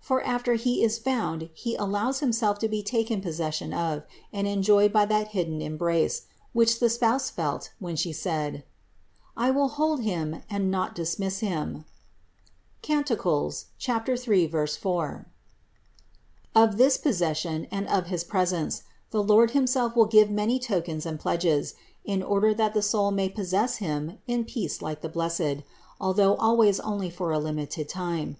[0.00, 4.92] For after He is found He allows Himself to be taken possession of and enjoyed
[4.92, 8.64] by that hidden embrace, which the Spouse felt, when She said:
[9.36, 11.84] "I will hold Him and not dismiss Him"
[12.82, 13.06] (Cant.
[13.06, 15.26] 3, 4).
[16.56, 18.82] Of this possession and of his presence
[19.12, 21.74] the Lord himself will give many token and pledges,
[22.04, 25.58] in order that the soul may possess Him in peace like the blessed,
[26.00, 28.38] although always only for a limited time.